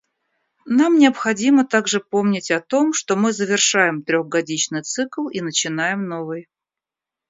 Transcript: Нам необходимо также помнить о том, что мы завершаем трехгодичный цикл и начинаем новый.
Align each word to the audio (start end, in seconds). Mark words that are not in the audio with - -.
Нам 0.65 0.97
необходимо 0.97 1.63
также 1.63 1.99
помнить 1.99 2.49
о 2.49 2.59
том, 2.59 2.91
что 2.91 3.15
мы 3.15 3.33
завершаем 3.33 4.01
трехгодичный 4.01 4.81
цикл 4.81 5.27
и 5.27 5.41
начинаем 5.41 6.07
новый. 6.07 6.49